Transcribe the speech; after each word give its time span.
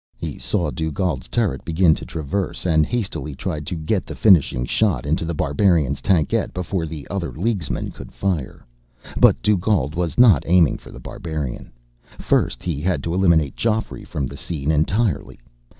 He 0.17 0.39
saw 0.39 0.71
Dugald's 0.71 1.27
turret 1.27 1.63
begin 1.63 1.93
to 1.93 2.05
traverse, 2.07 2.65
and 2.65 2.87
hastily 2.87 3.35
tried 3.35 3.67
to 3.67 3.75
get 3.75 4.07
the 4.07 4.15
finishing 4.15 4.65
shot 4.65 5.05
into 5.05 5.25
The 5.25 5.35
Barbarian's 5.35 6.01
tankette 6.01 6.55
before 6.55 6.87
the 6.87 7.07
other 7.11 7.31
Leaguesman 7.31 7.91
could 7.93 8.11
fire. 8.11 8.65
But 9.15 9.39
Dugald 9.43 9.93
was 9.93 10.17
not 10.17 10.41
aiming 10.47 10.79
for 10.79 10.89
The 10.91 10.99
Barbarian. 10.99 11.71
First 12.17 12.63
he 12.63 12.81
had 12.81 13.03
to 13.03 13.13
eliminate 13.13 13.55
Geoffrey 13.55 14.03
from 14.03 14.25
the 14.25 14.37
scene 14.37 14.71
entirely. 14.71 15.39